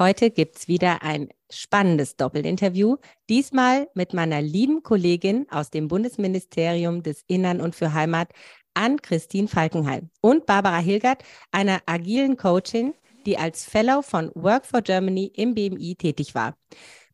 [0.00, 2.96] Heute gibt es wieder ein spannendes Doppelinterview,
[3.28, 8.32] diesmal mit meiner lieben Kollegin aus dem Bundesministerium des Innern und für Heimat,
[8.72, 12.94] Ann-Christine Falkenheim und Barbara Hilgert, einer agilen Coachin,
[13.26, 16.56] die als Fellow von Work for Germany im BMI tätig war.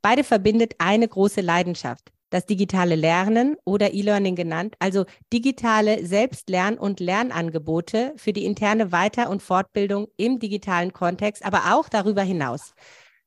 [0.01, 7.01] Beide verbindet eine große Leidenschaft, das digitale Lernen oder E-Learning genannt, also digitale Selbstlern- und
[7.01, 12.75] Lernangebote für die interne Weiter- und Fortbildung im digitalen Kontext, aber auch darüber hinaus.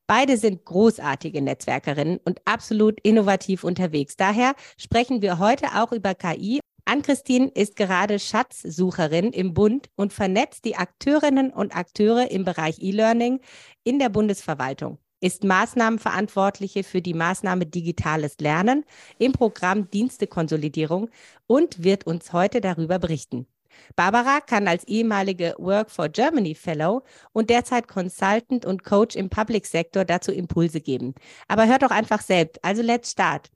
[0.07, 4.15] Beide sind großartige Netzwerkerinnen und absolut innovativ unterwegs.
[4.17, 6.59] Daher sprechen wir heute auch über KI.
[6.85, 13.39] Ann-Christine ist gerade Schatzsucherin im Bund und vernetzt die Akteurinnen und Akteure im Bereich E-Learning
[13.83, 18.85] in der Bundesverwaltung ist Maßnahmenverantwortliche für die Maßnahme Digitales Lernen
[19.17, 21.09] im Programm Dienstekonsolidierung
[21.47, 23.47] und wird uns heute darüber berichten.
[23.95, 27.03] Barbara kann als ehemalige Work for Germany Fellow
[27.33, 31.15] und derzeit Consultant und Coach im Public Sector dazu Impulse geben.
[31.47, 32.63] Aber hört doch einfach selbst.
[32.63, 33.49] Also let's start.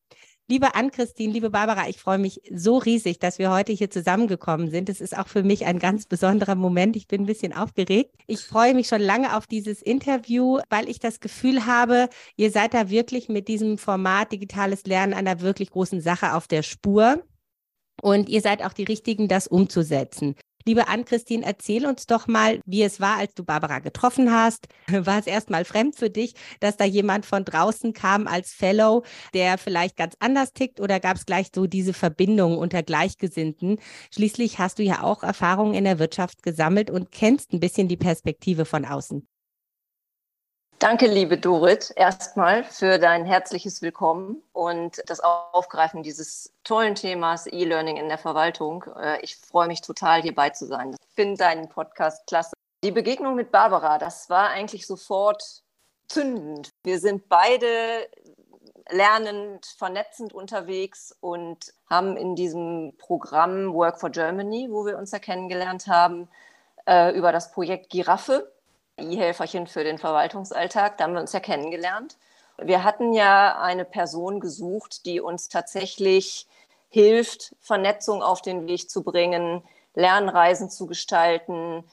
[0.50, 4.90] Liebe Ann-Christine, liebe Barbara, ich freue mich so riesig, dass wir heute hier zusammengekommen sind.
[4.90, 6.98] Es ist auch für mich ein ganz besonderer Moment.
[6.98, 8.14] Ich bin ein bisschen aufgeregt.
[8.28, 12.74] Ich freue mich schon lange auf dieses Interview, weil ich das Gefühl habe, ihr seid
[12.74, 17.24] da wirklich mit diesem Format digitales Lernen einer wirklich großen Sache auf der Spur.
[18.02, 20.36] Und ihr seid auch die Richtigen, das umzusetzen.
[20.66, 24.68] Liebe Ann-Christine, erzähl uns doch mal, wie es war, als du Barbara getroffen hast.
[24.88, 29.04] War es erstmal fremd für dich, dass da jemand von draußen kam als Fellow,
[29.34, 33.80] der vielleicht ganz anders tickt oder gab es gleich so diese Verbindung unter Gleichgesinnten?
[34.12, 37.98] Schließlich hast du ja auch Erfahrungen in der Wirtschaft gesammelt und kennst ein bisschen die
[37.98, 39.28] Perspektive von außen.
[40.84, 47.96] Danke, liebe Dorit, erstmal für dein herzliches Willkommen und das Aufgreifen dieses tollen Themas E-Learning
[47.96, 48.84] in der Verwaltung.
[49.02, 50.92] Äh, ich freue mich total, hierbei zu sein.
[50.92, 52.52] Ich finde deinen Podcast klasse.
[52.84, 55.64] Die Begegnung mit Barbara, das war eigentlich sofort
[56.10, 56.72] zündend.
[56.84, 57.66] Wir sind beide
[58.90, 65.20] lernend, vernetzend unterwegs und haben in diesem Programm Work for Germany, wo wir uns ja
[65.20, 66.28] kennengelernt haben,
[66.86, 68.53] äh, über das Projekt Giraffe
[68.98, 70.98] E-Helferchen für den Verwaltungsalltag.
[70.98, 72.18] Da haben wir uns ja kennengelernt.
[72.58, 76.48] Wir hatten ja eine Person gesucht, die uns tatsächlich
[76.90, 79.64] hilft, Vernetzung auf den Weg zu bringen,
[79.96, 81.84] Lernreisen zu gestalten,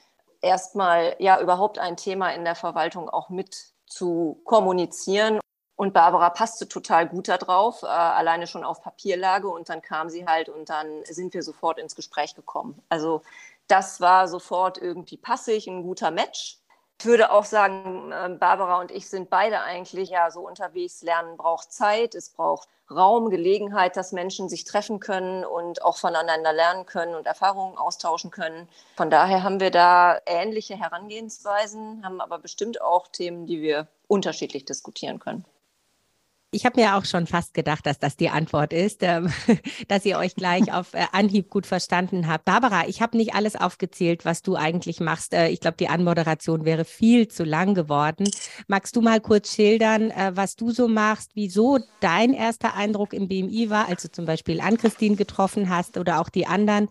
[0.41, 5.39] erstmal ja überhaupt ein Thema in der Verwaltung auch mit zu kommunizieren.
[5.75, 9.47] Und Barbara passte total gut darauf, äh, alleine schon auf Papierlage.
[9.49, 12.79] Und dann kam sie halt und dann sind wir sofort ins Gespräch gekommen.
[12.89, 13.23] Also
[13.67, 16.60] das war sofort irgendwie passig, ein guter Match.
[17.01, 21.01] Ich würde auch sagen, ähm, Barbara und ich sind beide eigentlich ja so unterwegs.
[21.01, 26.53] Lernen braucht Zeit, es braucht Raum, Gelegenheit, dass Menschen sich treffen können und auch voneinander
[26.53, 28.69] lernen können und Erfahrungen austauschen können.
[28.97, 34.65] Von daher haben wir da ähnliche Herangehensweisen, haben aber bestimmt auch Themen, die wir unterschiedlich
[34.65, 35.43] diskutieren können.
[36.53, 39.31] Ich habe mir auch schon fast gedacht, dass das die Antwort ist, ähm,
[39.87, 42.43] dass ihr euch gleich auf äh, Anhieb gut verstanden habt.
[42.43, 45.33] Barbara, ich habe nicht alles aufgezählt, was du eigentlich machst.
[45.33, 48.29] Äh, ich glaube, die Anmoderation wäre viel zu lang geworden.
[48.67, 53.29] Magst du mal kurz schildern, äh, was du so machst, wieso dein erster Eindruck im
[53.29, 56.89] BMI war, als du zum Beispiel Ann-Christine getroffen hast oder auch die anderen,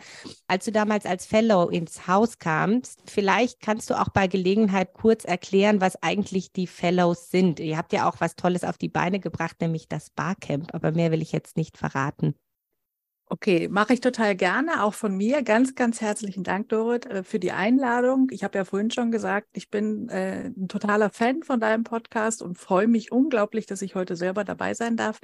[0.48, 3.03] als du damals als Fellow ins Haus kamst?
[3.04, 7.60] Vielleicht kannst du auch bei Gelegenheit kurz erklären, was eigentlich die Fellows sind.
[7.60, 10.93] Ihr habt ja auch was Tolles auf die Beine gebracht macht nämlich das Barcamp, aber
[10.93, 12.34] mehr will ich jetzt nicht verraten.
[13.27, 15.43] Okay, mache ich total gerne, auch von mir.
[15.43, 18.28] Ganz, ganz herzlichen Dank, Dorit, äh, für die Einladung.
[18.31, 22.42] Ich habe ja vorhin schon gesagt, ich bin äh, ein totaler Fan von deinem Podcast
[22.42, 25.19] und freue mich unglaublich, dass ich heute selber dabei sein darf.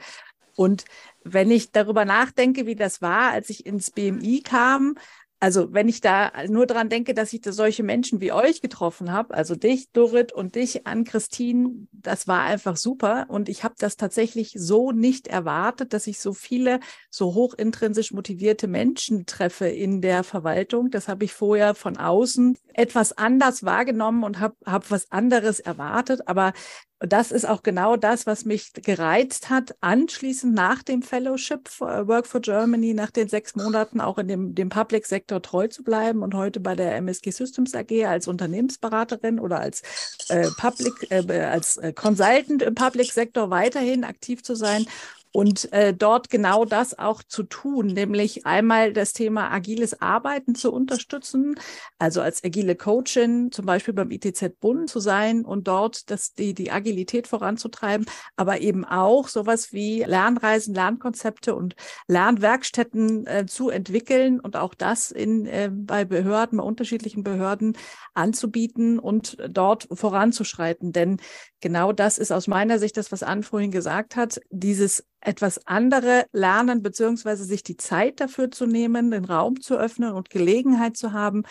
[0.56, 0.84] Und
[1.22, 4.96] wenn ich darüber nachdenke, wie das war, als ich ins BMI kam,
[5.38, 9.12] also wenn ich da nur dran denke, dass ich da solche Menschen wie euch getroffen
[9.12, 13.26] habe, also dich, Dorit und dich, an Christine, das war einfach super.
[13.28, 16.80] Und ich habe das tatsächlich so nicht erwartet, dass ich so viele
[17.10, 20.90] so hoch intrinsisch motivierte Menschen treffe in der Verwaltung.
[20.90, 26.28] Das habe ich vorher von außen etwas anders wahrgenommen und habe hab was anderes erwartet.
[26.28, 26.54] Aber
[27.00, 32.26] das ist auch genau das, was mich gereizt hat, anschließend nach dem Fellowship äh, Work
[32.26, 36.22] for Germany, nach den sechs Monaten auch in dem, dem Public Sektor treu zu bleiben
[36.22, 39.82] und heute bei der MSG Systems AG als Unternehmensberaterin oder als
[40.28, 44.86] äh, Public, äh, als äh, Consultant im Public Sektor weiterhin aktiv zu sein
[45.32, 50.72] und äh, dort genau das auch zu tun, nämlich einmal das Thema agiles Arbeiten zu
[50.72, 51.56] unterstützen,
[51.98, 56.54] also als agile Coachin zum Beispiel beim ITZ Bund zu sein und dort das, die,
[56.54, 58.06] die Agilität voranzutreiben,
[58.36, 61.76] aber eben auch sowas wie Lernreisen, Lernkonzepte und
[62.08, 67.76] Lernwerkstätten äh, zu entwickeln und auch das in, äh, bei Behörden, bei unterschiedlichen Behörden
[68.14, 70.92] anzubieten und dort voranzuschreiten.
[70.92, 71.18] Denn
[71.60, 76.26] genau das ist aus meiner Sicht das, was Anne vorhin gesagt hat, dieses etwas andere
[76.32, 81.12] lernen, beziehungsweise sich die Zeit dafür zu nehmen, den Raum zu öffnen und Gelegenheit zu
[81.12, 81.44] haben,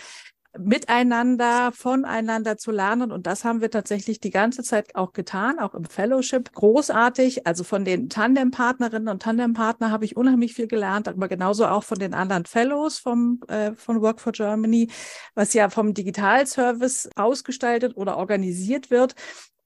[0.58, 3.12] miteinander, voneinander zu lernen.
[3.12, 6.52] Und das haben wir tatsächlich die ganze Zeit auch getan, auch im Fellowship.
[6.54, 7.46] Großartig.
[7.46, 12.00] Also von den Tandempartnerinnen und Tandempartner habe ich unheimlich viel gelernt, aber genauso auch von
[12.00, 14.90] den anderen Fellows vom, äh, von Work for Germany,
[15.34, 19.16] was ja vom Digitalservice ausgestaltet oder organisiert wird.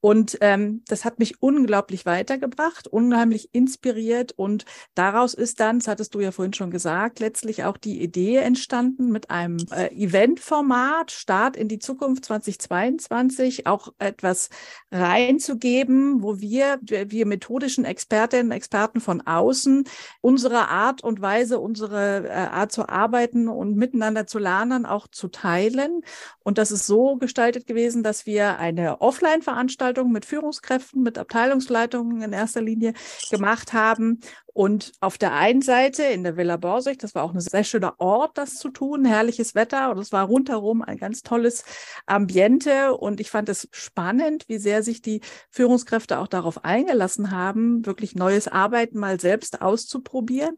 [0.01, 4.31] Und ähm, das hat mich unglaublich weitergebracht, unheimlich inspiriert.
[4.31, 4.63] Und
[4.95, 9.09] daraus ist dann, das hattest du ja vorhin schon gesagt, letztlich auch die Idee entstanden
[9.09, 14.49] mit einem äh, Eventformat, Start in die Zukunft 2022, auch etwas
[14.89, 19.83] reinzugeben, wo wir, wir methodischen Expertinnen Experten von außen
[20.21, 25.27] unsere Art und Weise, unsere äh, Art zu arbeiten und miteinander zu lernen, auch zu
[25.27, 26.01] teilen.
[26.43, 32.21] Und das ist so gestaltet gewesen, dass wir eine Offline-Veranstaltung Veranstaltungen mit Führungskräften, mit Abteilungsleitungen
[32.21, 32.93] in erster Linie
[33.31, 34.19] gemacht haben.
[34.53, 37.95] Und auf der einen Seite in der Villa Borsig, das war auch ein sehr schöner
[37.99, 41.63] Ort, das zu tun, herrliches Wetter und es war rundherum ein ganz tolles
[42.05, 42.93] Ambiente.
[42.93, 48.15] Und ich fand es spannend, wie sehr sich die Führungskräfte auch darauf eingelassen haben, wirklich
[48.15, 50.55] neues Arbeiten mal selbst auszuprobieren.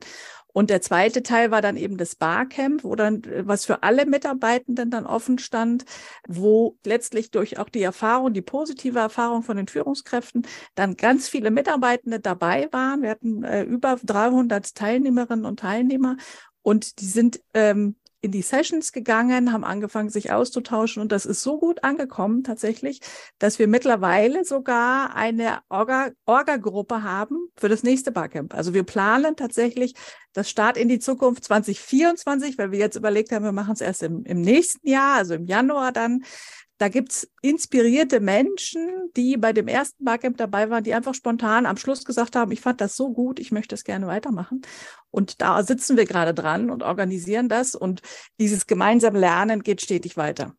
[0.53, 4.89] Und der zweite Teil war dann eben das Barcamp, wo dann, was für alle Mitarbeitenden
[4.91, 5.85] dann offen stand,
[6.27, 10.45] wo letztlich durch auch die Erfahrung, die positive Erfahrung von den Führungskräften,
[10.75, 13.01] dann ganz viele Mitarbeitende dabei waren.
[13.01, 16.17] Wir hatten äh, über 300 Teilnehmerinnen und Teilnehmer
[16.61, 21.41] und die sind ähm, in die Sessions gegangen, haben angefangen, sich auszutauschen und das ist
[21.41, 23.01] so gut angekommen tatsächlich,
[23.39, 28.53] dass wir mittlerweile sogar eine Orga-Gruppe Orga haben für das nächste Barcamp.
[28.53, 29.95] Also wir planen tatsächlich
[30.33, 34.03] das Start in die Zukunft 2024, weil wir jetzt überlegt haben, wir machen es erst
[34.03, 36.23] im, im nächsten Jahr, also im Januar dann
[36.81, 41.77] da gibt's inspirierte Menschen, die bei dem ersten Barcamp dabei waren, die einfach spontan am
[41.77, 44.63] Schluss gesagt haben, ich fand das so gut, ich möchte es gerne weitermachen.
[45.11, 47.75] Und da sitzen wir gerade dran und organisieren das.
[47.75, 48.01] Und
[48.39, 50.55] dieses gemeinsame Lernen geht stetig weiter.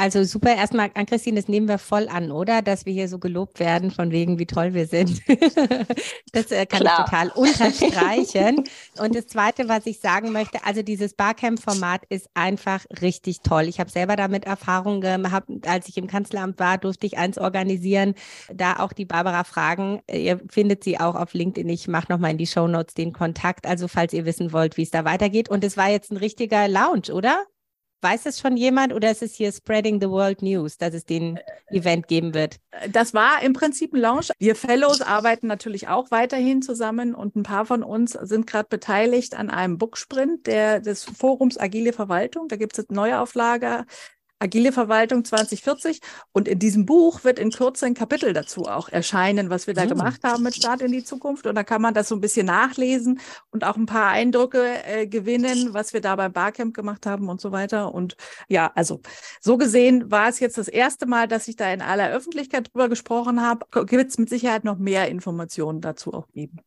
[0.00, 2.62] Also super, erstmal an Christine, das nehmen wir voll an, oder?
[2.62, 5.20] Dass wir hier so gelobt werden, von wegen, wie toll wir sind.
[6.32, 7.00] das äh, kann Klar.
[7.00, 8.64] ich total unterstreichen.
[8.98, 13.64] Und das Zweite, was ich sagen möchte, also dieses Barcamp-Format ist einfach richtig toll.
[13.64, 18.14] Ich habe selber damit Erfahrung gehabt, als ich im Kanzleramt war, durfte ich eins organisieren.
[18.50, 20.00] Da auch die Barbara fragen.
[20.10, 21.68] Ihr findet sie auch auf LinkedIn.
[21.68, 23.66] Ich mache nochmal in die Show Notes den Kontakt.
[23.66, 25.50] Also falls ihr wissen wollt, wie es da weitergeht.
[25.50, 27.44] Und es war jetzt ein richtiger Lounge, oder?
[28.02, 31.38] Weiß es schon jemand oder ist es hier Spreading the World News, dass es den
[31.68, 32.56] Event geben wird?
[32.90, 34.30] Das war im Prinzip ein Launch.
[34.38, 39.34] Wir Fellows arbeiten natürlich auch weiterhin zusammen und ein paar von uns sind gerade beteiligt
[39.34, 42.48] an einem Booksprint der, des Forums Agile Verwaltung.
[42.48, 43.84] Da gibt es eine Neuauflage
[44.40, 46.00] Agile Verwaltung 2040.
[46.32, 49.84] Und in diesem Buch wird in Kürze ein Kapitel dazu auch erscheinen, was wir da
[49.84, 49.90] mhm.
[49.90, 51.46] gemacht haben mit Start in die Zukunft.
[51.46, 53.20] Und da kann man das so ein bisschen nachlesen
[53.50, 57.40] und auch ein paar Eindrücke äh, gewinnen, was wir da beim Barcamp gemacht haben und
[57.40, 57.94] so weiter.
[57.94, 58.16] Und
[58.48, 59.00] ja, also
[59.40, 62.88] so gesehen war es jetzt das erste Mal, dass ich da in aller Öffentlichkeit drüber
[62.88, 63.66] gesprochen habe.
[63.86, 66.58] Gibt es mit Sicherheit noch mehr Informationen dazu auch geben.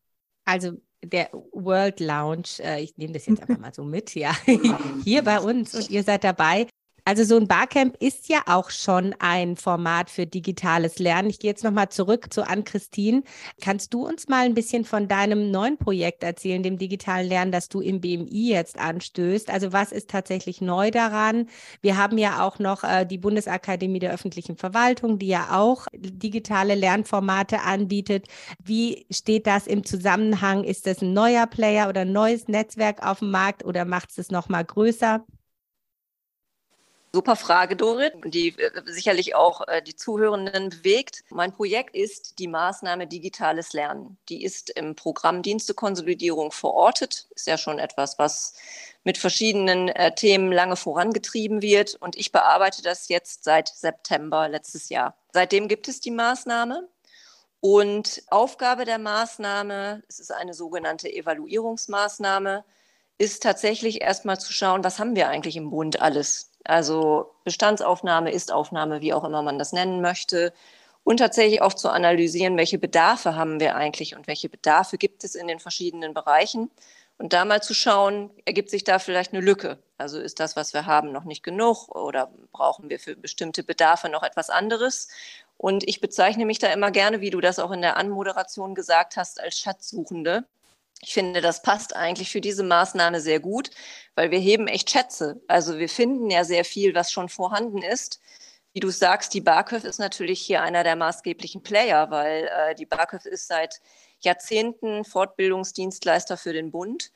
[0.44, 4.34] Also der World Lounge, äh, ich nehme das jetzt einfach mal so mit, ja,
[5.04, 6.66] hier bei uns und ihr seid dabei.
[7.06, 11.28] Also so ein Barcamp ist ja auch schon ein Format für digitales Lernen.
[11.28, 13.22] Ich gehe jetzt nochmal zurück zu Ann-Christine.
[13.60, 17.68] Kannst du uns mal ein bisschen von deinem neuen Projekt erzählen, dem digitalen Lernen, das
[17.68, 19.50] du im BMI jetzt anstößt?
[19.50, 21.50] Also was ist tatsächlich neu daran?
[21.82, 26.74] Wir haben ja auch noch äh, die Bundesakademie der öffentlichen Verwaltung, die ja auch digitale
[26.74, 28.28] Lernformate anbietet.
[28.64, 30.64] Wie steht das im Zusammenhang?
[30.64, 34.16] Ist das ein neuer Player oder ein neues Netzwerk auf dem Markt oder macht es
[34.16, 35.22] es nochmal größer?
[37.14, 41.22] Super Frage, Dorit, die äh, sicherlich auch äh, die Zuhörenden bewegt.
[41.30, 44.18] Mein Projekt ist die Maßnahme Digitales Lernen.
[44.28, 47.28] Die ist im Programm Dienstekonsolidierung verortet.
[47.36, 48.54] Ist ja schon etwas, was
[49.04, 51.94] mit verschiedenen äh, Themen lange vorangetrieben wird.
[52.00, 55.14] Und ich bearbeite das jetzt seit September letztes Jahr.
[55.32, 56.88] Seitdem gibt es die Maßnahme.
[57.60, 62.64] Und Aufgabe der Maßnahme, es ist eine sogenannte Evaluierungsmaßnahme,
[63.18, 66.50] ist tatsächlich erstmal zu schauen, was haben wir eigentlich im Bund alles?
[66.64, 70.52] Also Bestandsaufnahme, Ist-Aufnahme, wie auch immer man das nennen möchte.
[71.04, 75.34] Und tatsächlich auch zu analysieren, welche Bedarfe haben wir eigentlich und welche Bedarfe gibt es
[75.34, 76.70] in den verschiedenen Bereichen.
[77.18, 79.78] Und da mal zu schauen, ergibt sich da vielleicht eine Lücke?
[79.98, 84.08] Also ist das, was wir haben, noch nicht genug oder brauchen wir für bestimmte Bedarfe
[84.08, 85.08] noch etwas anderes?
[85.56, 89.16] Und ich bezeichne mich da immer gerne, wie du das auch in der Anmoderation gesagt
[89.16, 90.44] hast, als Schatzsuchende.
[91.06, 93.68] Ich finde, das passt eigentlich für diese Maßnahme sehr gut,
[94.14, 95.38] weil wir heben echt Schätze.
[95.48, 98.20] Also wir finden ja sehr viel, was schon vorhanden ist.
[98.72, 102.86] Wie du sagst, die BAKÖV ist natürlich hier einer der maßgeblichen Player, weil äh, die
[102.86, 103.82] BAKÖV ist seit
[104.20, 107.12] Jahrzehnten Fortbildungsdienstleister für den Bund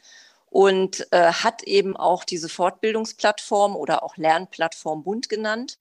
[0.51, 5.79] und äh, hat eben auch diese Fortbildungsplattform oder auch Lernplattform Bund genannt.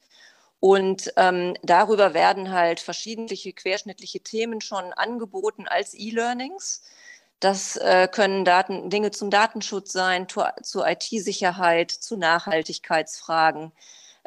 [0.61, 6.83] Und ähm, darüber werden halt verschiedene querschnittliche Themen schon angeboten als E-Learnings.
[7.39, 13.71] Das äh, können Daten, Dinge zum Datenschutz sein, zu, zu IT-Sicherheit, zu Nachhaltigkeitsfragen.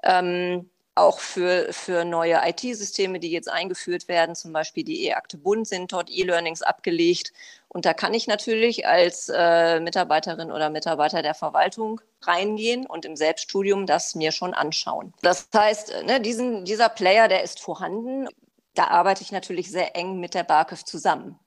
[0.03, 5.67] Ähm, auch für, für neue IT-Systeme, die jetzt eingeführt werden, zum Beispiel die E-Akte Bund,
[5.67, 7.33] sind dort E-Learnings abgelegt.
[7.69, 13.17] Und da kann ich natürlich als äh, Mitarbeiterin oder Mitarbeiter der Verwaltung reingehen und im
[13.17, 15.15] Selbststudium das mir schon anschauen.
[15.23, 18.29] Das heißt, ne, diesen, dieser Player, der ist vorhanden.
[18.75, 21.39] Da arbeite ich natürlich sehr eng mit der BAKÖV zusammen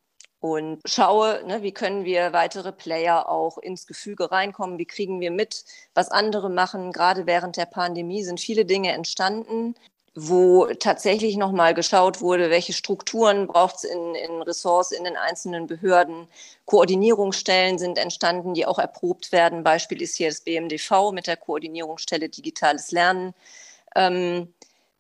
[0.44, 5.32] und schaue, ne, wie können wir weitere Player auch ins Gefüge reinkommen, wie kriegen wir
[5.32, 6.92] mit, was andere machen.
[6.92, 9.74] Gerade während der Pandemie sind viele Dinge entstanden,
[10.16, 15.66] wo tatsächlich nochmal geschaut wurde, welche Strukturen braucht es in, in Ressorts in den einzelnen
[15.66, 16.28] Behörden.
[16.66, 19.64] Koordinierungsstellen sind entstanden, die auch erprobt werden.
[19.64, 23.34] Beispiel ist hier das BMDV mit der Koordinierungsstelle Digitales Lernen.
[23.96, 24.54] Ähm,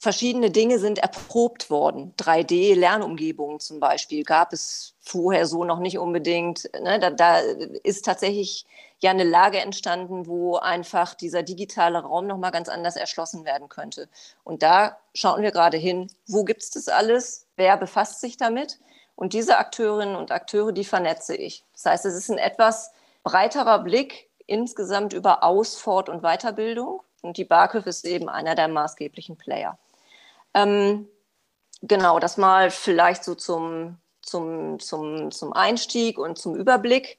[0.03, 2.13] verschiedene Dinge sind erprobt worden.
[2.17, 6.69] 3D-Lernumgebungen zum Beispiel gab es vorher so noch nicht unbedingt.
[6.73, 6.99] Ne?
[6.99, 7.37] Da, da,
[7.83, 8.65] ist tatsächlich
[8.99, 14.09] ja eine Lage entstanden, wo einfach dieser digitale Raum nochmal ganz anders erschlossen werden könnte.
[14.43, 18.79] Und da schauen wir gerade hin, wo gibt es das alles, wer befasst sich damit.
[19.15, 21.63] Und diese Akteurinnen und Akteure, die vernetze ich.
[21.71, 22.91] Das heißt, es ist ein etwas
[23.23, 27.01] breiterer Blick insgesamt über Aus-, Fort- und Weiterbildung.
[27.21, 29.77] Und die BAKÖV ist eben einer der maßgeblichen Player.
[30.53, 31.07] Ähm,
[31.81, 37.17] genau, das mal vielleicht so zum, zum, zum, zum Einstieg und zum Überblick.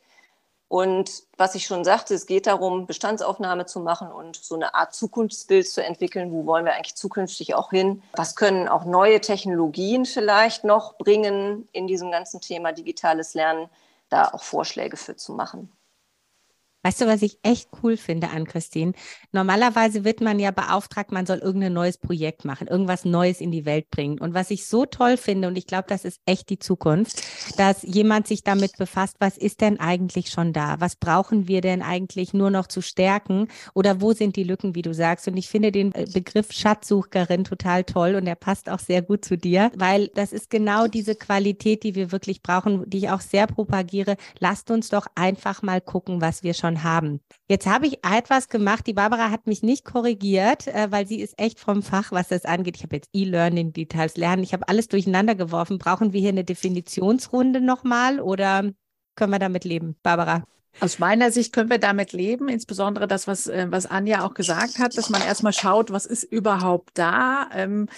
[0.69, 4.95] Und was ich schon sagte, es geht darum, Bestandsaufnahme zu machen und so eine Art
[4.95, 6.33] Zukunftsbild zu entwickeln.
[6.33, 8.03] Wo wollen wir eigentlich zukünftig auch hin?
[8.15, 13.69] Was können auch neue Technologien vielleicht noch bringen in diesem ganzen Thema digitales Lernen?
[14.09, 15.71] Da auch Vorschläge für zu machen.
[16.85, 18.93] Weißt du, was ich echt cool finde an Christine?
[19.33, 23.65] Normalerweise wird man ja beauftragt, man soll irgendein neues Projekt machen, irgendwas Neues in die
[23.65, 24.19] Welt bringen.
[24.19, 27.23] Und was ich so toll finde, und ich glaube, das ist echt die Zukunft,
[27.57, 30.79] dass jemand sich damit befasst, was ist denn eigentlich schon da?
[30.79, 33.49] Was brauchen wir denn eigentlich nur noch zu stärken?
[33.73, 35.27] Oder wo sind die Lücken, wie du sagst?
[35.27, 39.25] Und ich finde den äh, Begriff Schatzsucherin total toll und der passt auch sehr gut
[39.25, 43.23] zu dir, weil das ist genau diese Qualität, die wir wirklich brauchen, die ich auch
[43.23, 44.17] sehr propagiere.
[44.39, 47.21] Lasst uns doch einfach mal gucken, was wir schon haben.
[47.49, 48.87] Jetzt habe ich etwas gemacht.
[48.87, 52.45] Die Barbara hat mich nicht korrigiert, äh, weil sie ist echt vom Fach, was das
[52.45, 52.77] angeht.
[52.77, 54.43] Ich habe jetzt E-Learning, Details lernen.
[54.43, 55.79] Ich habe alles durcheinander geworfen.
[55.79, 58.73] Brauchen wir hier eine Definitionsrunde nochmal oder
[59.15, 60.45] können wir damit leben, Barbara?
[60.81, 64.81] Aus meiner Sicht können wir damit leben, insbesondere das, was, äh, was Anja auch gesagt
[64.81, 67.49] hat, dass man erstmal schaut, was ist überhaupt da.
[67.53, 67.91] Ähm, äh,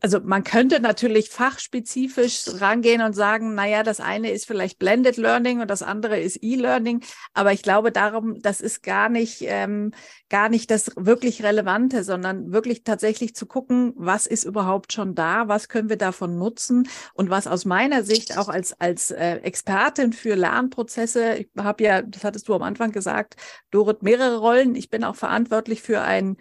[0.00, 5.60] also man könnte natürlich fachspezifisch rangehen und sagen, naja, das eine ist vielleicht Blended Learning
[5.60, 9.92] und das andere ist E-Learning, aber ich glaube darum, das ist gar nicht, ähm,
[10.30, 15.46] gar nicht das wirklich Relevante, sondern wirklich tatsächlich zu gucken, was ist überhaupt schon da,
[15.46, 20.12] was können wir davon nutzen und was aus meiner Sicht auch als, als äh, Expertin
[20.12, 23.36] für Lernprozesse, ich habe ja, das hattest du am Anfang gesagt,
[23.70, 24.74] Dorit, mehrere Rollen.
[24.74, 26.36] Ich bin auch verantwortlich für ein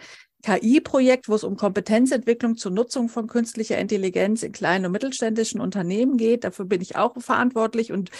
[0.47, 6.15] KI-Projekt, wo es um Kompetenzentwicklung zur Nutzung von künstlicher Intelligenz in kleinen und mittelständischen Unternehmen
[6.15, 6.45] geht.
[6.45, 8.11] Dafür bin ich auch verantwortlich und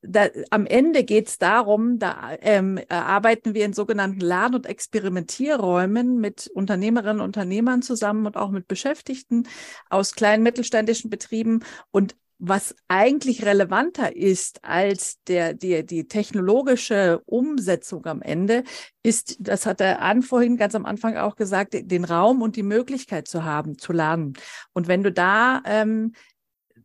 [0.00, 6.18] da, am Ende geht es darum, da ähm, arbeiten wir in sogenannten Lern- und Experimentierräumen
[6.18, 9.46] mit Unternehmerinnen und Unternehmern zusammen und auch mit Beschäftigten
[9.90, 11.62] aus kleinen mittelständischen Betrieben.
[11.90, 18.64] Und was eigentlich relevanter ist als der, die, die technologische Umsetzung am Ende,
[19.02, 22.62] ist, das hat der An vorhin ganz am Anfang auch gesagt, den Raum und die
[22.62, 24.34] Möglichkeit zu haben, zu lernen.
[24.74, 26.12] Und wenn du da ähm,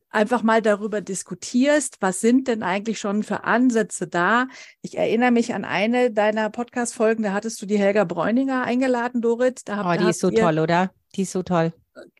[0.10, 4.48] einfach mal darüber diskutierst, was sind denn eigentlich schon für Ansätze da?
[4.82, 9.68] Ich erinnere mich an eine deiner Podcast-Folgen, da hattest du die Helga Bräuninger eingeladen, Dorit.
[9.68, 10.92] Da oh, die ist so toll, oder?
[11.16, 11.74] Die ist so toll.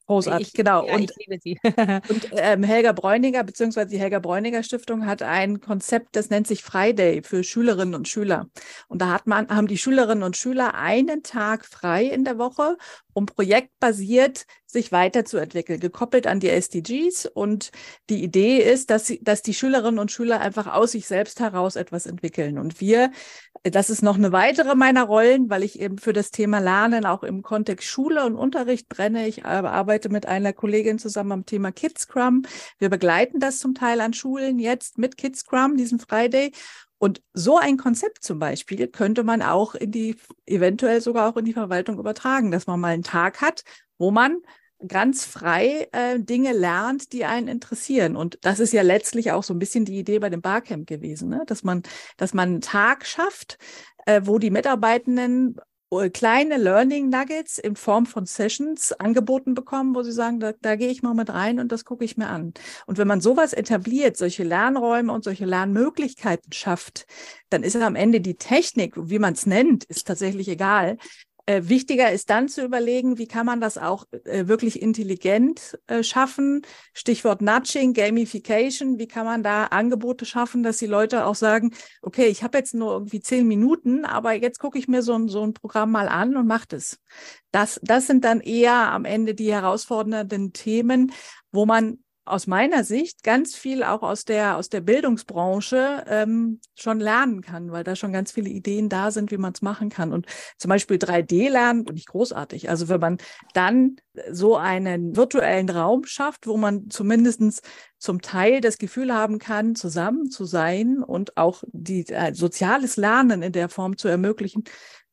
[0.06, 0.86] Großartig, ich, genau.
[0.86, 1.58] Ja, und, ich liebe sie.
[2.10, 6.64] und ähm, Helga Bräuniger, beziehungsweise die Helga Bräuniger Stiftung hat ein Konzept, das nennt sich
[6.64, 8.48] Friday für Schülerinnen und Schüler.
[8.88, 12.78] Und da hat man, haben die Schülerinnen und Schüler einen Tag frei in der Woche,
[13.14, 17.26] um projektbasiert sich weiterzuentwickeln, gekoppelt an die SDGs.
[17.26, 17.72] Und
[18.10, 21.76] die Idee ist, dass, sie, dass die Schülerinnen und Schüler einfach aus sich selbst heraus
[21.76, 22.58] etwas entwickeln.
[22.58, 23.12] Und wir,
[23.64, 27.24] das ist noch eine weitere meiner Rollen, weil ich eben für das Thema Lernen auch
[27.24, 29.28] im Kontext Schule und Unterricht brenne.
[29.28, 32.44] Ich arbeite mit einer Kollegin zusammen am Thema Kids Scrum.
[32.78, 36.52] Wir begleiten das zum Teil an Schulen jetzt mit Kids Scrum, diesen Friday.
[37.02, 41.46] Und so ein Konzept zum Beispiel könnte man auch in die, eventuell sogar auch in
[41.46, 43.64] die Verwaltung übertragen, dass man mal einen Tag hat,
[43.98, 44.38] wo man
[44.88, 48.16] ganz frei äh, Dinge lernt, die einen interessieren.
[48.16, 51.30] Und das ist ja letztlich auch so ein bisschen die Idee bei dem Barcamp gewesen,
[51.30, 51.42] ne?
[51.48, 51.82] dass man,
[52.18, 53.58] dass man einen Tag schafft,
[54.06, 55.56] äh, wo die Mitarbeitenden
[56.12, 60.90] kleine Learning Nuggets in Form von Sessions angeboten bekommen, wo sie sagen, da, da gehe
[60.90, 62.54] ich mal mit rein und das gucke ich mir an.
[62.86, 67.06] Und wenn man sowas etabliert, solche Lernräume und solche Lernmöglichkeiten schafft,
[67.50, 70.98] dann ist am Ende die Technik, wie man es nennt, ist tatsächlich egal.
[71.46, 76.04] Äh, wichtiger ist dann zu überlegen, wie kann man das auch äh, wirklich intelligent äh,
[76.04, 76.62] schaffen.
[76.94, 79.00] Stichwort Nudging, Gamification.
[79.00, 82.74] Wie kann man da Angebote schaffen, dass die Leute auch sagen, okay, ich habe jetzt
[82.74, 86.08] nur irgendwie zehn Minuten, aber jetzt gucke ich mir so ein, so ein Programm mal
[86.08, 87.00] an und mache das.
[87.52, 87.80] das.
[87.84, 91.12] Das sind dann eher am Ende die herausfordernden Themen,
[91.52, 97.00] wo man aus meiner Sicht ganz viel auch aus der, aus der Bildungsbranche ähm, schon
[97.00, 100.14] lernen kann, weil da schon ganz viele Ideen da sind, wie man es machen kann.
[100.14, 102.70] Und zum Beispiel 3D lernen, finde ich großartig.
[102.70, 103.18] Also wenn man
[103.54, 103.96] dann
[104.32, 107.62] so einen virtuellen Raum schafft, wo man zumindestens
[107.98, 113.42] zum Teil das Gefühl haben kann, zusammen zu sein und auch die äh, soziales Lernen
[113.42, 114.64] in der Form zu ermöglichen,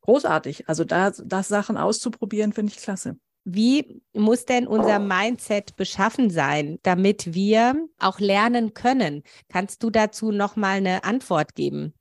[0.01, 0.69] großartig.
[0.69, 3.17] Also da das Sachen auszuprobieren, finde ich klasse.
[3.45, 9.23] Wie muss denn unser Mindset beschaffen sein, damit wir auch lernen können?
[9.47, 11.93] Kannst du dazu noch mal eine Antwort geben?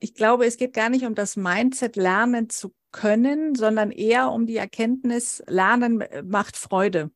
[0.00, 4.46] Ich glaube, es geht gar nicht um das Mindset lernen zu können, sondern eher um
[4.46, 7.10] die Erkenntnis, Lernen macht Freude.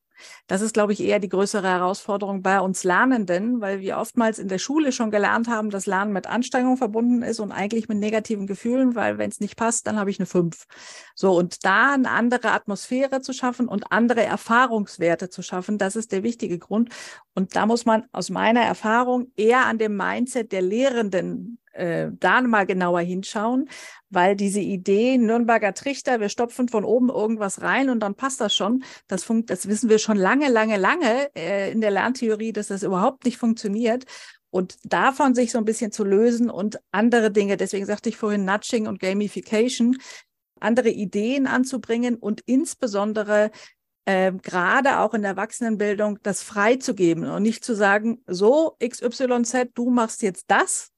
[0.47, 4.49] Das ist, glaube ich, eher die größere Herausforderung bei uns Lernenden, weil wir oftmals in
[4.49, 8.47] der Schule schon gelernt haben, dass Lernen mit Anstrengung verbunden ist und eigentlich mit negativen
[8.47, 10.65] Gefühlen, weil wenn es nicht passt, dann habe ich eine 5.
[11.15, 16.13] So, und da eine andere Atmosphäre zu schaffen und andere Erfahrungswerte zu schaffen, das ist
[16.13, 16.91] der wichtige Grund.
[17.35, 22.41] Und da muss man aus meiner Erfahrung eher an dem Mindset der Lehrenden äh, da
[22.41, 23.69] mal genauer hinschauen,
[24.11, 28.55] weil diese Idee Nürnberger Trichter, wir stopfen von oben irgendwas rein und dann passt das
[28.55, 32.69] schon, das, funkt, das wissen wir schon lange, lange, lange äh, in der Lerntheorie, dass
[32.69, 34.05] das überhaupt nicht funktioniert.
[34.51, 38.45] Und davon sich so ein bisschen zu lösen und andere Dinge, deswegen sagte ich vorhin
[38.45, 39.99] Nudging und Gamification,
[40.61, 43.51] andere Ideen anzubringen und insbesondere
[44.05, 49.91] äh, gerade auch in der Erwachsenenbildung das freizugeben und nicht zu sagen, so XYZ, du
[49.91, 50.93] machst jetzt das,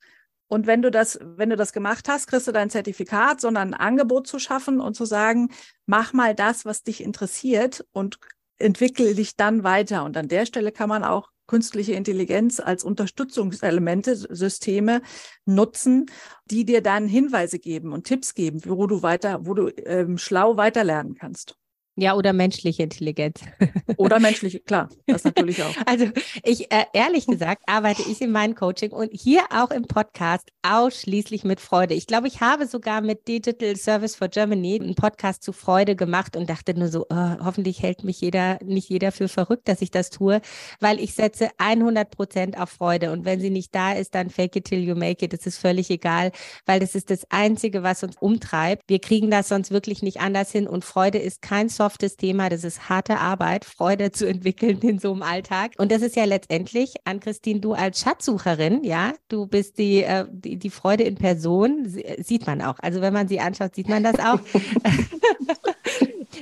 [0.48, 3.80] und wenn du das, wenn du das gemacht hast, kriegst du dein Zertifikat, sondern ein
[3.80, 5.50] Angebot zu schaffen und zu sagen,
[5.86, 8.18] mach mal das, was dich interessiert und
[8.58, 10.04] entwickle dich dann weiter.
[10.04, 15.02] Und an der Stelle kann man auch künstliche Intelligenz als Unterstützungselemente, Systeme
[15.44, 16.06] nutzen,
[16.46, 20.56] die dir dann Hinweise geben und Tipps geben, wo du weiter, wo du ähm, schlau
[20.56, 21.56] weiterlernen kannst.
[21.98, 23.40] Ja, oder menschliche Intelligenz.
[23.96, 25.74] Oder menschliche, klar, das natürlich auch.
[25.86, 26.06] Also
[26.44, 31.44] ich, äh, ehrlich gesagt, arbeite ich in meinem Coaching und hier auch im Podcast ausschließlich
[31.44, 31.94] mit Freude.
[31.94, 36.36] Ich glaube, ich habe sogar mit Digital Service for Germany einen Podcast zu Freude gemacht
[36.36, 39.90] und dachte nur so, oh, hoffentlich hält mich jeder, nicht jeder für verrückt, dass ich
[39.90, 40.42] das tue,
[40.80, 44.56] weil ich setze 100 Prozent auf Freude und wenn sie nicht da ist, dann fake
[44.56, 45.32] it till you make it.
[45.32, 46.32] Das ist völlig egal,
[46.66, 48.82] weil das ist das Einzige, was uns umtreibt.
[48.88, 52.48] Wir kriegen das sonst wirklich nicht anders hin und Freude ist kein Software softes Thema.
[52.48, 55.70] Das ist harte Arbeit, Freude zu entwickeln in so einem Alltag.
[55.78, 60.26] Und das ist ja letztendlich, an Christine, du als Schatzsucherin, ja, du bist die, äh,
[60.28, 61.86] die, die Freude in Person,
[62.18, 62.80] sieht man auch.
[62.80, 64.40] Also wenn man sie anschaut, sieht man das auch.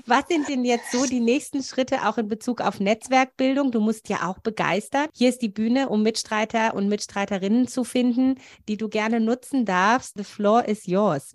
[0.07, 3.70] Was sind denn jetzt so die nächsten Schritte auch in Bezug auf Netzwerkbildung?
[3.70, 5.09] Du musst ja auch begeistern.
[5.12, 8.37] Hier ist die Bühne, um Mitstreiter und Mitstreiterinnen zu finden,
[8.68, 10.14] die du gerne nutzen darfst.
[10.16, 11.35] The floor is yours.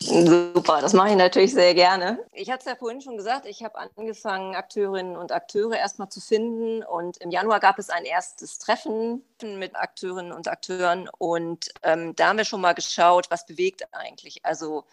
[0.00, 2.18] Super, das mache ich natürlich sehr gerne.
[2.32, 6.20] Ich hatte es ja vorhin schon gesagt, ich habe angefangen, Akteurinnen und Akteure erstmal zu
[6.20, 6.82] finden.
[6.82, 11.08] Und im Januar gab es ein erstes Treffen mit Akteurinnen und Akteuren.
[11.18, 14.44] Und ähm, da haben wir schon mal geschaut, was bewegt eigentlich.
[14.44, 14.84] Also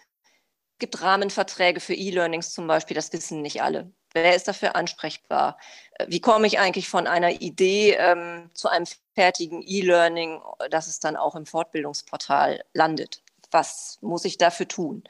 [0.73, 3.91] es gibt Rahmenverträge für E-Learnings zum Beispiel, das wissen nicht alle.
[4.13, 5.57] Wer ist dafür ansprechbar?
[5.93, 8.85] Äh, wie komme ich eigentlich von einer Idee ähm, zu einem
[9.15, 13.21] fertigen E-Learning, dass es dann auch im Fortbildungsportal landet?
[13.51, 15.03] Was muss ich dafür tun?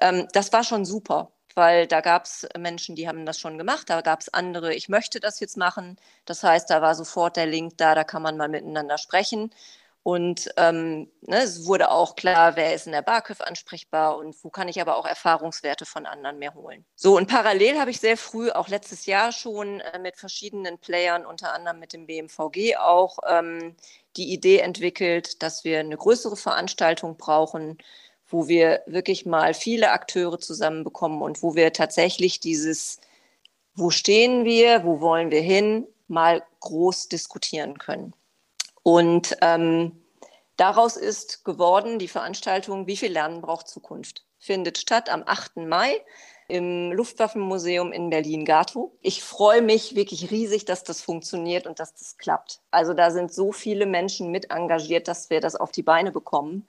[0.00, 3.90] Ähm, das war schon super, weil da gab es Menschen, die haben das schon gemacht,
[3.90, 5.96] da gab es andere, ich möchte das jetzt machen.
[6.24, 9.50] Das heißt, da war sofort der Link da, da kann man mal miteinander sprechen.
[10.04, 14.50] Und ähm, ne, es wurde auch klar, wer ist in der BAKÖV ansprechbar und wo
[14.50, 16.84] kann ich aber auch Erfahrungswerte von anderen mehr holen.
[16.96, 21.24] So, und parallel habe ich sehr früh, auch letztes Jahr schon, äh, mit verschiedenen Playern,
[21.24, 23.76] unter anderem mit dem BMVG auch, ähm,
[24.16, 27.78] die Idee entwickelt, dass wir eine größere Veranstaltung brauchen,
[28.26, 32.98] wo wir wirklich mal viele Akteure zusammenbekommen und wo wir tatsächlich dieses,
[33.74, 38.14] wo stehen wir, wo wollen wir hin, mal groß diskutieren können.
[38.82, 40.02] Und ähm,
[40.56, 44.24] daraus ist geworden die Veranstaltung Wie viel Lernen braucht Zukunft?
[44.38, 45.56] Findet statt am 8.
[45.58, 46.00] Mai
[46.48, 48.90] im Luftwaffenmuseum in Berlin-Gatow.
[49.00, 52.60] Ich freue mich wirklich riesig, dass das funktioniert und dass das klappt.
[52.70, 56.66] Also da sind so viele Menschen mit engagiert, dass wir das auf die Beine bekommen.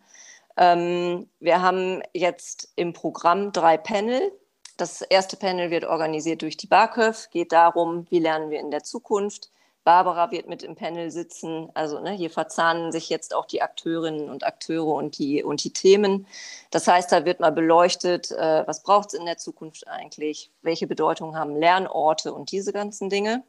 [0.55, 4.31] Ähm, wir haben jetzt im Programm drei Panel.
[4.77, 8.83] Das erste Panel wird organisiert durch die BAKÖV, geht darum, wie lernen wir in der
[8.83, 9.51] Zukunft.
[9.83, 11.69] Barbara wird mit im Panel sitzen.
[11.73, 15.73] Also ne, hier verzahnen sich jetzt auch die Akteurinnen und Akteure und die, und die
[15.73, 16.25] Themen.
[16.71, 20.87] Das heißt, da wird mal beleuchtet, äh, was braucht es in der Zukunft eigentlich, welche
[20.87, 23.43] Bedeutung haben Lernorte und diese ganzen Dinge.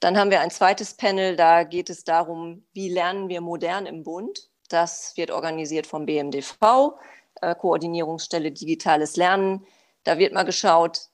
[0.00, 4.02] Dann haben wir ein zweites Panel, da geht es darum, wie lernen wir modern im
[4.02, 4.50] Bund.
[4.68, 6.98] Das wird organisiert vom BMDV,
[7.40, 9.66] äh, Koordinierungsstelle Digitales Lernen.
[10.04, 11.08] Da wird mal geschaut,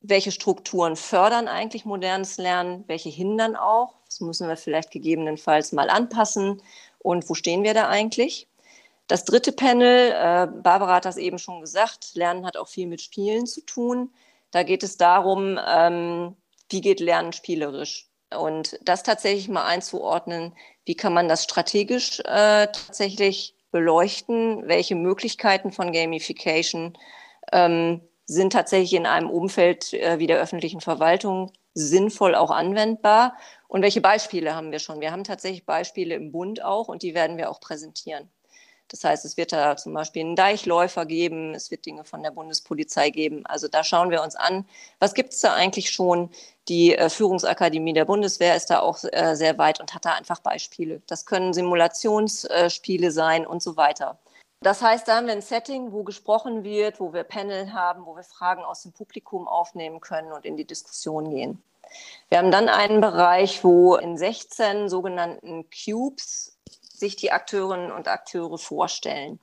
[0.00, 3.94] welche Strukturen fördern eigentlich modernes Lernen, welche hindern auch.
[4.06, 6.62] Das müssen wir vielleicht gegebenenfalls mal anpassen.
[6.98, 8.48] Und wo stehen wir da eigentlich?
[9.08, 13.00] Das dritte Panel, äh, Barbara hat das eben schon gesagt, Lernen hat auch viel mit
[13.00, 14.12] Spielen zu tun.
[14.50, 16.36] Da geht es darum, ähm,
[16.70, 18.08] wie geht Lernen spielerisch?
[18.36, 20.54] Und das tatsächlich mal einzuordnen,
[20.84, 26.98] wie kann man das strategisch äh, tatsächlich beleuchten, welche Möglichkeiten von Gamification
[27.52, 33.36] ähm, sind tatsächlich in einem Umfeld äh, wie der öffentlichen Verwaltung sinnvoll auch anwendbar?
[33.68, 35.00] Und welche Beispiele haben wir schon?
[35.00, 38.30] Wir haben tatsächlich Beispiele im Bund auch und die werden wir auch präsentieren.
[38.88, 42.30] Das heißt, es wird da zum Beispiel einen Deichläufer geben, es wird Dinge von der
[42.30, 43.44] Bundespolizei geben.
[43.46, 44.64] Also da schauen wir uns an,
[45.00, 46.30] was gibt es da eigentlich schon?
[46.68, 50.40] Die äh, Führungsakademie der Bundeswehr ist da auch äh, sehr weit und hat da einfach
[50.40, 51.02] Beispiele.
[51.08, 54.18] Das können Simulationsspiele sein und so weiter.
[54.60, 58.16] Das heißt, da haben wir ein Setting, wo gesprochen wird, wo wir Panel haben, wo
[58.16, 61.62] wir Fragen aus dem Publikum aufnehmen können und in die Diskussion gehen.
[62.28, 66.56] Wir haben dann einen Bereich, wo in 16 sogenannten Cubes
[66.88, 69.38] sich die Akteurinnen und Akteure vorstellen.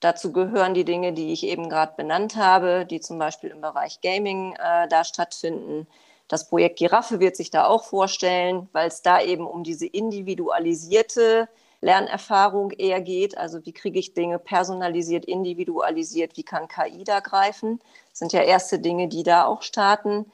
[0.00, 4.00] Dazu gehören die Dinge, die ich eben gerade benannt habe, die zum Beispiel im Bereich
[4.00, 5.86] Gaming äh, da stattfinden.
[6.28, 11.48] Das Projekt Giraffe wird sich da auch vorstellen, weil es da eben um diese individualisierte
[11.80, 13.36] Lernerfahrung eher geht.
[13.36, 17.80] Also wie kriege ich Dinge personalisiert, individualisiert, wie kann KI da greifen?
[18.10, 20.26] Das sind ja erste Dinge, die da auch starten.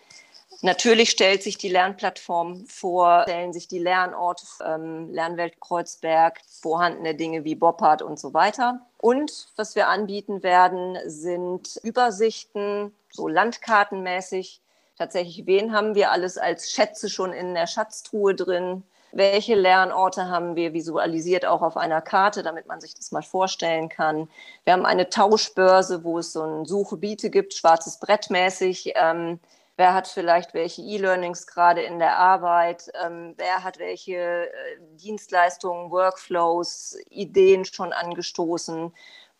[0.64, 7.42] Natürlich stellt sich die Lernplattform vor, stellen sich die Lernorte, ähm, Lernwelt Kreuzberg, vorhandene Dinge
[7.42, 8.86] wie Boppard und so weiter.
[8.98, 14.60] Und was wir anbieten werden, sind Übersichten, so landkartenmäßig.
[14.96, 18.84] Tatsächlich, wen haben wir alles als Schätze schon in der Schatztruhe drin?
[19.12, 23.88] Welche Lernorte haben wir visualisiert, auch auf einer Karte, damit man sich das mal vorstellen
[23.88, 24.28] kann.
[24.64, 28.92] Wir haben eine Tauschbörse, wo es so ein Suche-Biete gibt, schwarzes Brett mäßig.
[28.96, 29.38] Ähm,
[29.76, 34.50] wer hat vielleicht welche E-Learnings gerade in der Arbeit, ähm, wer hat welche äh,
[34.96, 38.92] Dienstleistungen, Workflows, Ideen schon angestoßen,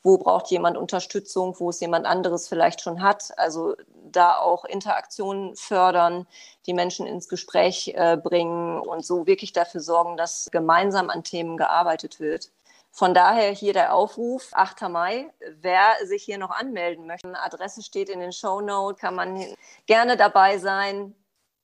[0.02, 3.36] wo braucht jemand Unterstützung, wo es jemand anderes vielleicht schon hat.
[3.38, 3.76] Also
[4.10, 6.26] da auch Interaktionen fördern,
[6.66, 11.56] die Menschen ins Gespräch äh, bringen und so wirklich dafür sorgen, dass gemeinsam an Themen
[11.56, 12.50] gearbeitet wird.
[12.90, 14.82] Von daher hier der Aufruf, 8.
[14.82, 15.30] Mai.
[15.60, 19.42] Wer sich hier noch anmelden möchte, Adresse steht in den Show Notes, kann man
[19.86, 21.14] gerne dabei sein,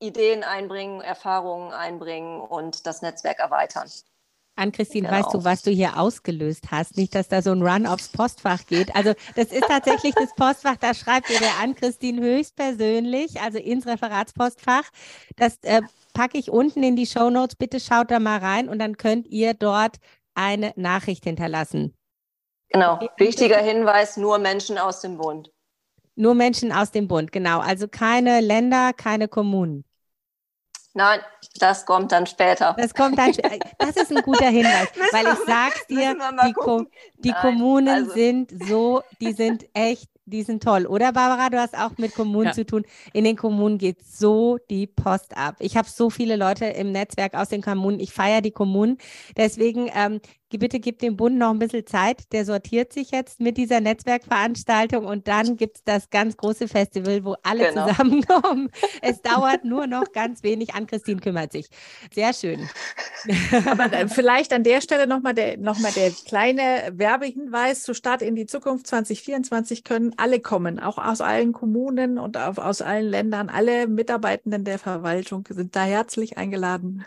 [0.01, 3.90] Ideen einbringen, Erfahrungen einbringen und das Netzwerk erweitern.
[4.58, 5.20] An-Christine, genau.
[5.20, 6.96] weißt du, was du hier ausgelöst hast?
[6.96, 8.94] Nicht, dass da so ein Run aufs Postfach geht.
[8.94, 14.84] Also das ist tatsächlich das Postfach, da schreibt ihr der An-Christine höchstpersönlich, also ins Referatspostfach.
[15.36, 17.56] Das äh, packe ich unten in die Show Notes.
[17.56, 19.96] Bitte schaut da mal rein und dann könnt ihr dort
[20.34, 21.94] eine Nachricht hinterlassen.
[22.70, 25.50] Genau, wichtiger Hinweis, nur Menschen aus dem Bund.
[26.16, 27.60] Nur Menschen aus dem Bund, genau.
[27.60, 29.84] Also keine Länder, keine Kommunen.
[30.94, 31.20] Nein,
[31.61, 32.74] das kommt dann später.
[32.79, 33.33] Das kommt dann
[33.79, 36.85] Das ist ein guter Hinweis, weil ich sag's dir, die, Ko
[37.18, 38.14] die Nein, Kommunen also.
[38.14, 40.87] sind so, die sind echt, die sind toll.
[40.87, 42.53] Oder Barbara, du hast auch mit Kommunen ja.
[42.53, 42.85] zu tun.
[43.12, 45.57] In den Kommunen geht so die Post ab.
[45.61, 48.01] Ich habe so viele Leute im Netzwerk aus den Kommunen.
[48.01, 48.98] Ich feiere die Kommunen.
[49.37, 50.20] Deswegen, ähm,
[50.56, 52.32] bitte gib dem Bund noch ein bisschen Zeit.
[52.32, 57.24] Der sortiert sich jetzt mit dieser Netzwerkveranstaltung und dann gibt es das ganz große Festival,
[57.24, 57.88] wo alle genau.
[57.88, 58.70] zusammenkommen.
[59.02, 60.74] Es dauert nur noch ganz wenig.
[60.74, 61.68] An Christine kümmert sich.
[62.14, 62.68] Sehr schön.
[63.66, 68.34] Aber äh, vielleicht an der Stelle nochmal der, noch der kleine Werbehinweis zu Start in
[68.34, 73.48] die Zukunft 2024 können alle kommen, auch aus allen Kommunen und aus allen Ländern.
[73.48, 77.04] Alle Mitarbeitenden der Verwaltung sind da herzlich eingeladen.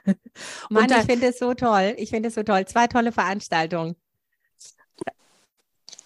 [0.70, 1.96] Mann, ich finde es so toll.
[1.98, 2.66] Ich finde es so toll.
[2.66, 3.31] Zwei tolle Veranstaltungen.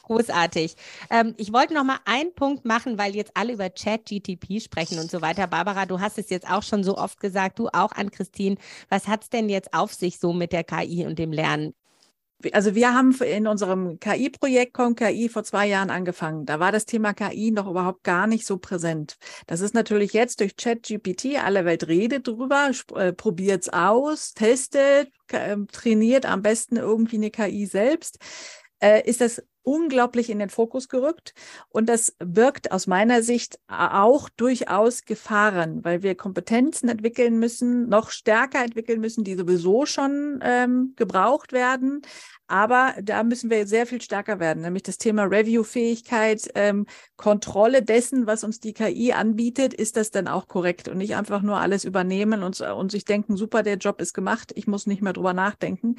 [0.04, 0.76] Großartig.
[1.10, 5.10] Ähm, ich wollte noch mal einen Punkt machen, weil jetzt alle über Chat-GTP sprechen und
[5.10, 5.48] so weiter.
[5.48, 8.58] Barbara, du hast es jetzt auch schon so oft gesagt, du auch an Christine.
[8.90, 11.74] Was hat es denn jetzt auf sich so mit der KI und dem Lernen?
[12.54, 16.46] Also wir haben in unserem KI-Projekt KI vor zwei Jahren angefangen.
[16.46, 19.18] Da war das Thema KI noch überhaupt gar nicht so präsent.
[19.48, 25.10] Das ist natürlich jetzt durch ChatGPT, alle Welt redet drüber, äh, probiert es aus, testet,
[25.32, 28.20] äh, trainiert am besten irgendwie eine KI selbst.
[28.80, 31.34] Äh, ist das unglaublich in den Fokus gerückt
[31.70, 38.12] und das birgt aus meiner Sicht auch durchaus Gefahren, weil wir Kompetenzen entwickeln müssen, noch
[38.12, 42.02] stärker entwickeln müssen, die sowieso schon ähm, gebraucht werden.
[42.48, 46.86] Aber da müssen wir sehr viel stärker werden, nämlich das Thema Review-Fähigkeit, ähm,
[47.18, 51.42] Kontrolle dessen, was uns die KI anbietet, ist das dann auch korrekt und nicht einfach
[51.42, 55.02] nur alles übernehmen und, und sich denken, super, der Job ist gemacht, ich muss nicht
[55.02, 55.96] mehr drüber nachdenken.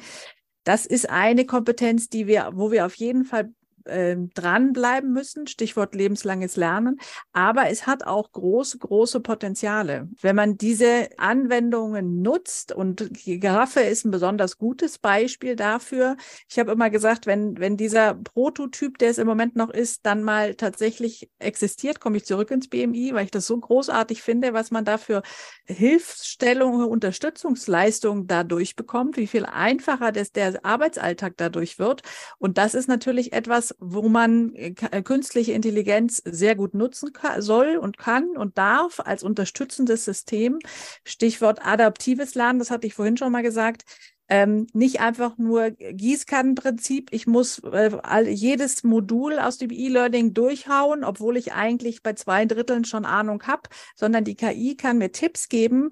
[0.67, 3.53] Das ist eine Kompetenz, die wir, wo wir auf jeden Fall
[3.87, 6.99] äh, dranbleiben müssen, Stichwort lebenslanges Lernen.
[7.33, 10.09] Aber es hat auch große, große Potenziale.
[10.21, 16.17] Wenn man diese Anwendungen nutzt und Giraffe ist ein besonders gutes Beispiel dafür.
[16.49, 20.23] Ich habe immer gesagt, wenn, wenn dieser Prototyp, der es im Moment noch ist, dann
[20.23, 24.71] mal tatsächlich existiert, komme ich zurück ins BMI, weil ich das so großartig finde, was
[24.71, 25.21] man dafür
[25.65, 32.01] Hilfsstellung, Unterstützungsleistungen dadurch bekommt, wie viel einfacher das, der Arbeitsalltag dadurch wird.
[32.37, 37.41] Und das ist natürlich etwas, wo man äh, äh, künstliche Intelligenz sehr gut nutzen kann,
[37.41, 40.59] soll und kann und darf als unterstützendes System.
[41.03, 43.85] Stichwort adaptives Lernen, das hatte ich vorhin schon mal gesagt.
[44.29, 47.09] Ähm, nicht einfach nur Gießkannenprinzip.
[47.11, 52.45] Ich muss äh, all, jedes Modul aus dem E-Learning durchhauen, obwohl ich eigentlich bei zwei
[52.45, 55.91] Dritteln schon Ahnung habe, sondern die KI kann mir Tipps geben,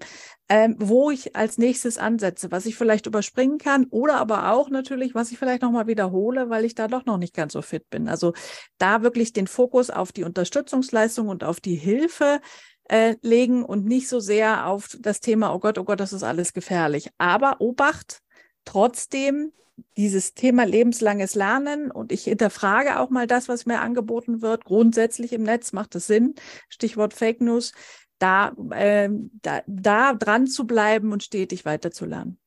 [0.49, 5.15] ähm, wo ich als nächstes ansetze, was ich vielleicht überspringen kann oder aber auch natürlich,
[5.15, 8.07] was ich vielleicht nochmal wiederhole, weil ich da doch noch nicht ganz so fit bin.
[8.09, 8.33] Also
[8.77, 12.41] da wirklich den Fokus auf die Unterstützungsleistung und auf die Hilfe
[12.89, 16.23] äh, legen und nicht so sehr auf das Thema, oh Gott, oh Gott, das ist
[16.23, 17.09] alles gefährlich.
[17.17, 18.21] Aber Obacht,
[18.65, 19.51] trotzdem
[19.97, 24.65] dieses Thema lebenslanges Lernen und ich hinterfrage auch mal das, was mir angeboten wird.
[24.65, 26.35] Grundsätzlich im Netz macht es Sinn.
[26.69, 27.73] Stichwort Fake News.
[28.17, 29.09] Da, äh,
[29.41, 32.37] da, da dran zu bleiben und stetig weiterzulernen.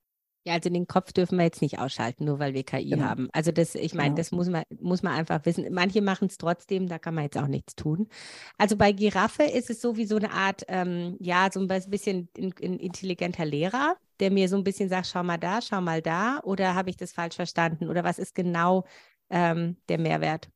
[0.48, 3.04] Ja, also den Kopf dürfen wir jetzt nicht ausschalten, nur weil wir KI genau.
[3.04, 3.28] haben.
[3.34, 4.16] Also das, ich meine, genau.
[4.16, 5.66] das muss man, muss man einfach wissen.
[5.74, 8.08] Manche machen es trotzdem, da kann man jetzt auch nichts tun.
[8.56, 12.30] Also bei Giraffe ist es so wie so eine Art, ähm, ja, so ein bisschen
[12.38, 16.00] ein, ein intelligenter Lehrer, der mir so ein bisschen sagt, schau mal da, schau mal
[16.00, 17.86] da, oder habe ich das falsch verstanden?
[17.90, 18.84] Oder was ist genau
[19.28, 20.48] ähm, der Mehrwert?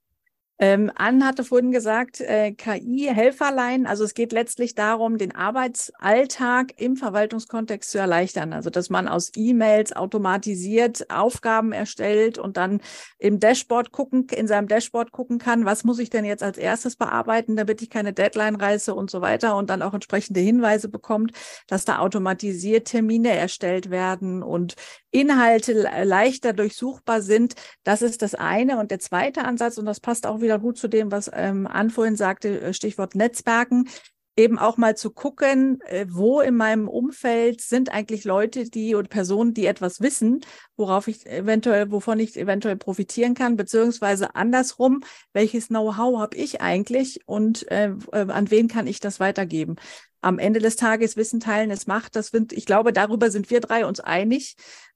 [0.63, 6.95] Ähm, Ann hatte vorhin gesagt, äh, KI-Helferlein, also es geht letztlich darum, den Arbeitsalltag im
[6.95, 8.53] Verwaltungskontext zu erleichtern.
[8.53, 12.81] Also dass man aus E-Mails automatisiert Aufgaben erstellt und dann
[13.19, 16.95] im Dashboard gucken, in seinem Dashboard gucken kann, was muss ich denn jetzt als erstes
[16.95, 21.33] bearbeiten, damit ich keine Deadline reiße und so weiter und dann auch entsprechende Hinweise bekommt,
[21.67, 24.77] dass da automatisiert Termine erstellt werden und
[25.11, 27.55] Inhalte leichter durchsuchbar sind.
[27.85, 28.79] Das ist das eine.
[28.79, 31.91] Und der zweite Ansatz, und das passt auch wieder gut zu dem, was ähm, Ann
[31.91, 33.89] vorhin sagte, äh, Stichwort Netzwerken,
[34.37, 39.09] eben auch mal zu gucken, äh, wo in meinem Umfeld sind eigentlich Leute, die oder
[39.09, 40.41] Personen, die etwas wissen,
[40.77, 45.01] worauf ich eventuell, wovon ich eventuell profitieren kann, beziehungsweise andersrum,
[45.33, 49.77] welches Know-how habe ich eigentlich und äh, äh an wen kann ich das weitergeben?
[50.25, 52.15] am Ende des Tages Wissen teilen es macht.
[52.17, 54.55] Das sind, ich glaube, darüber sind wir drei uns einig,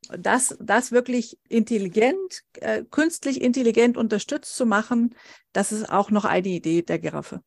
[0.09, 5.17] dass das wirklich intelligent, äh, künstlich intelligent unterstützt zu machen,
[5.53, 7.43] das ist auch noch eine Idee der Giraffe.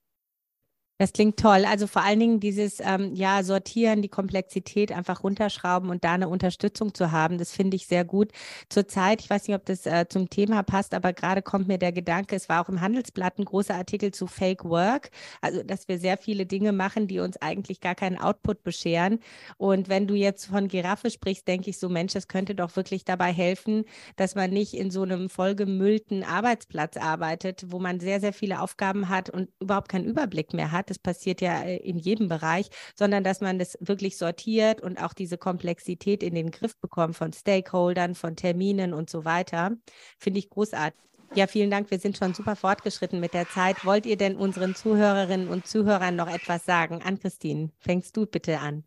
[1.02, 1.64] Das klingt toll.
[1.66, 6.28] Also vor allen Dingen dieses ähm, ja sortieren, die Komplexität einfach runterschrauben und da eine
[6.28, 8.34] Unterstützung zu haben, das finde ich sehr gut.
[8.68, 11.94] Zurzeit, ich weiß nicht, ob das äh, zum Thema passt, aber gerade kommt mir der
[11.94, 16.00] Gedanke, es war auch im Handelsblatt ein großer Artikel zu Fake Work, also dass wir
[16.00, 19.20] sehr viele Dinge machen, die uns eigentlich gar keinen Output bescheren.
[19.56, 23.06] Und wenn du jetzt von Giraffe sprichst, denke ich so, Mensch, das könnte doch wirklich
[23.06, 23.86] dabei helfen,
[24.18, 29.08] dass man nicht in so einem vollgemüllten Arbeitsplatz arbeitet, wo man sehr, sehr viele Aufgaben
[29.08, 33.24] hat und überhaupt keinen Überblick mehr hat Das passiert ja äh, in jedem Bereich, sondern
[33.24, 38.16] dass man das wirklich sortiert und auch diese Komplexität in den Griff bekommt von Stakeholdern,
[38.16, 39.72] von Terminen und so weiter.
[40.18, 41.00] Finde ich großartig.
[41.36, 41.92] Ja, vielen Dank.
[41.92, 43.86] Wir sind schon super fortgeschritten mit der Zeit.
[43.86, 47.02] Wollt ihr denn unseren Zuhörerinnen und Zuhörern noch etwas sagen?
[47.04, 48.84] An Christine, fängst du bitte an.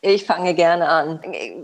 [0.00, 1.20] Ich fange gerne an.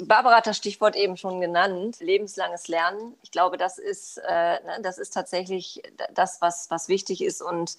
[0.07, 3.15] Barbara hat das Stichwort eben schon genannt, lebenslanges Lernen.
[3.23, 7.77] Ich glaube, das ist, äh, ne, das ist tatsächlich das, was, was wichtig ist und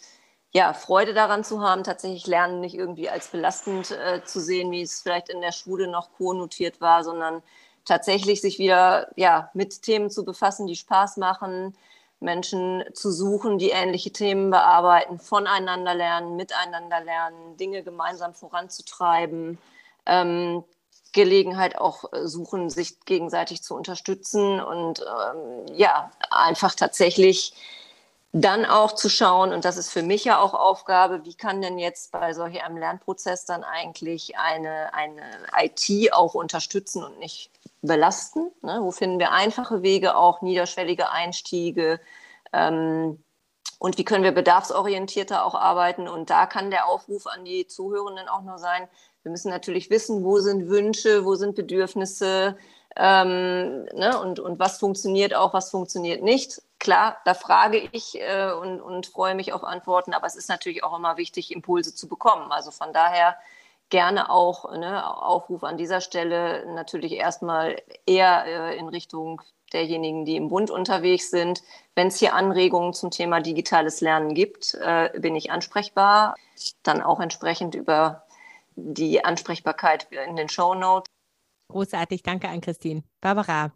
[0.55, 4.83] ja, Freude daran zu haben, tatsächlich Lernen nicht irgendwie als belastend äh, zu sehen, wie
[4.83, 7.43] es vielleicht in der Schule noch konnotiert war, sondern
[7.83, 11.75] tatsächlich sich wieder ja, mit Themen zu befassen, die Spaß machen,
[12.21, 19.57] Menschen zu suchen, die ähnliche Themen bearbeiten, voneinander lernen, miteinander lernen, Dinge gemeinsam voranzutreiben
[20.05, 20.63] ähm,
[21.11, 27.51] Gelegenheit auch äh, suchen, sich gegenseitig zu unterstützen und ähm, ja, einfach tatsächlich
[28.37, 31.79] dann auch zu schauen, und das ist für mich ja auch Aufgabe, wie kann denn
[31.79, 35.21] jetzt bei solch einem Lernprozess dann eigentlich eine, eine
[35.57, 37.49] IT auch unterstützen und nicht
[37.81, 38.51] belasten?
[38.61, 38.79] Ne?
[38.81, 42.01] Wo finden wir einfache Wege, auch niederschwellige Einstiege?
[42.51, 43.23] Ähm,
[43.79, 46.09] und wie können wir bedarfsorientierter auch arbeiten?
[46.09, 48.89] Und da kann der Aufruf an die Zuhörenden auch nur sein,
[49.23, 52.57] wir müssen natürlich wissen, wo sind Wünsche, wo sind Bedürfnisse
[52.97, 56.61] ähm, ne, und, und was funktioniert auch, was funktioniert nicht.
[56.85, 60.83] Klar, da frage ich äh, und, und freue mich auf Antworten, aber es ist natürlich
[60.83, 62.51] auch immer wichtig, Impulse zu bekommen.
[62.51, 63.35] Also von daher
[63.89, 69.41] gerne auch ne, Aufruf an dieser Stelle natürlich erstmal eher äh, in Richtung
[69.73, 71.63] derjenigen, die im Bund unterwegs sind.
[71.95, 76.35] Wenn es hier Anregungen zum Thema digitales Lernen gibt, äh, bin ich ansprechbar.
[76.83, 78.27] Dann auch entsprechend über
[78.75, 81.09] die Ansprechbarkeit in den Show Notes.
[81.69, 83.01] Großartig, danke an Christine.
[83.21, 83.71] Barbara.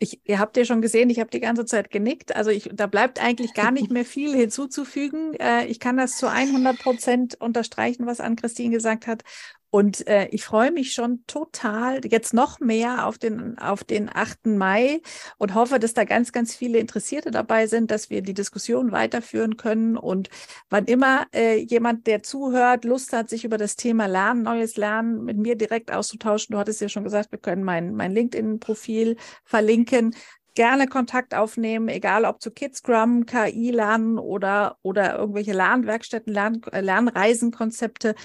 [0.00, 2.36] Ich, ihr habt ja schon gesehen, ich habe die ganze Zeit genickt.
[2.36, 5.34] Also ich, da bleibt eigentlich gar nicht mehr viel hinzuzufügen.
[5.34, 9.24] Äh, ich kann das zu 100 Prozent unterstreichen, was Ann-Christine gesagt hat.
[9.70, 14.46] Und äh, ich freue mich schon total jetzt noch mehr auf den, auf den 8.
[14.46, 15.00] Mai
[15.36, 19.58] und hoffe, dass da ganz, ganz viele Interessierte dabei sind, dass wir die Diskussion weiterführen
[19.58, 19.98] können.
[19.98, 20.30] Und
[20.70, 25.24] wann immer äh, jemand, der zuhört, Lust hat, sich über das Thema Lernen, neues Lernen
[25.24, 30.14] mit mir direkt auszutauschen, du hattest ja schon gesagt, wir können mein, mein LinkedIn-Profil verlinken
[30.58, 36.80] gerne Kontakt aufnehmen, egal ob zu Kidscrum, KI lernen oder, oder irgendwelche Lernwerkstätten, Lern, äh,
[36.80, 38.16] Lernreisenkonzepte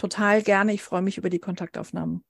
[0.00, 0.72] total gerne.
[0.72, 2.22] Ich freue mich über die Kontaktaufnahmen.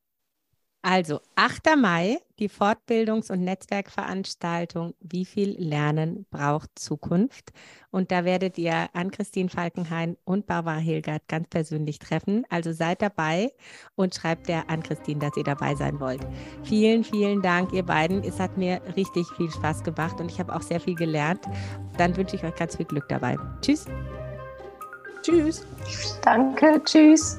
[0.82, 1.76] Also 8.
[1.76, 7.50] Mai, die Fortbildungs- und Netzwerkveranstaltung Wie viel Lernen braucht Zukunft?
[7.90, 12.46] Und da werdet ihr an Christine Falkenhain und Barbara Hilgert ganz persönlich treffen.
[12.48, 13.52] Also seid dabei
[13.94, 16.26] und schreibt der an Christine, dass ihr dabei sein wollt.
[16.64, 18.24] Vielen, vielen Dank, ihr beiden.
[18.24, 21.44] Es hat mir richtig viel Spaß gemacht und ich habe auch sehr viel gelernt.
[21.98, 23.36] Dann wünsche ich euch ganz viel Glück dabei.
[23.60, 23.84] Tschüss.
[25.22, 25.66] Tschüss.
[26.22, 27.38] Danke, tschüss.